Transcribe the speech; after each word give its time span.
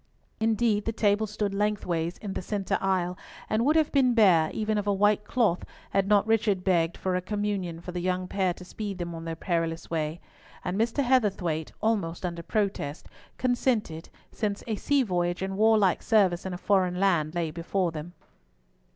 Indeed 0.39 0.85
the 0.85 0.91
table 0.91 1.27
stood 1.27 1.53
lengthways 1.53 2.17
in 2.17 2.33
the 2.33 2.41
centre 2.41 2.79
aisle, 2.81 3.19
and 3.47 3.63
would 3.63 3.75
have 3.75 3.91
been 3.91 4.15
bare, 4.15 4.49
even 4.51 4.79
of 4.79 4.87
a 4.87 4.91
white 4.93 5.23
cloth, 5.25 5.63
had 5.91 6.07
not 6.07 6.25
Richard 6.25 6.63
begged 6.63 6.97
for 6.97 7.15
a 7.15 7.21
Communion 7.21 7.79
for 7.81 7.91
the 7.91 7.99
young 7.99 8.27
pair 8.27 8.51
to 8.55 8.65
speed 8.65 8.97
them 8.97 9.13
on 9.13 9.25
their 9.25 9.35
perilous 9.35 9.91
way, 9.91 10.19
and 10.65 10.75
Mr. 10.75 11.03
Heatherthwayte—almost 11.03 12.25
under 12.25 12.41
protest—consented, 12.41 14.09
since 14.31 14.63
a 14.65 14.75
sea 14.75 15.03
voyage 15.03 15.43
and 15.43 15.55
warlike 15.55 16.01
service 16.01 16.47
in 16.47 16.53
a 16.55 16.57
foreign 16.57 16.99
land 16.99 17.35
lay 17.35 17.51
before 17.51 17.91
them. 17.91 18.13